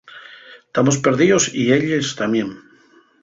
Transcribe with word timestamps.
Tamos 0.75 0.97
perdíos, 1.05 1.43
y 1.61 1.63
elles 1.75 2.07
tamién. 2.21 2.49